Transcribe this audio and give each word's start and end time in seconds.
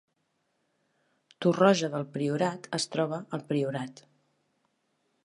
Torroja 1.45 1.91
del 1.97 2.07
Priorat 2.17 2.67
es 2.79 2.87
troba 2.97 3.21
al 3.39 3.47
Priorat 3.53 4.03